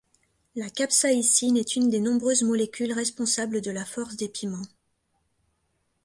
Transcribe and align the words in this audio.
La 0.55 0.67
capsaïcine 0.71 1.57
est 1.57 1.75
une 1.75 1.91
des 1.91 1.99
nombreuses 1.99 2.41
molécules 2.41 2.91
responsables 2.91 3.61
de 3.61 3.69
la 3.69 3.85
force 3.85 4.15
des 4.17 4.29
piments. 4.29 4.65